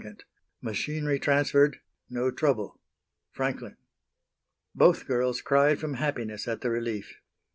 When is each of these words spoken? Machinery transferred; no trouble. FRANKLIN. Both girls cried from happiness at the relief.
Machinery 0.63 1.19
transferred; 1.19 1.79
no 2.09 2.31
trouble. 2.31 2.81
FRANKLIN. 3.33 3.77
Both 4.73 5.05
girls 5.05 5.41
cried 5.43 5.77
from 5.79 5.93
happiness 5.93 6.47
at 6.47 6.61
the 6.61 6.71
relief. 6.71 7.21